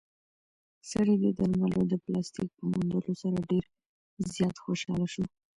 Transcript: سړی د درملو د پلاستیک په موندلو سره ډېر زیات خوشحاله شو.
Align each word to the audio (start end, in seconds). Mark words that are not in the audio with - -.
سړی 0.91 1.15
د 1.23 1.25
درملو 1.37 1.81
د 1.91 1.93
پلاستیک 2.03 2.49
په 2.57 2.63
موندلو 2.71 3.11
سره 3.21 3.37
ډېر 3.51 3.65
زیات 4.35 4.55
خوشحاله 4.65 5.07
شو. 5.13 5.23